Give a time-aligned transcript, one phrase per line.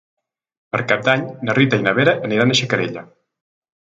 [0.75, 3.03] Per Cap d'Any na Rita i na Vera aniran a Xacarella.